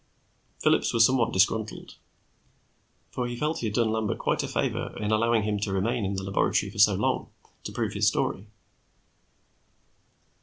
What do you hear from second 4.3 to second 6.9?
a favor in allowing him to remain in the laboratory for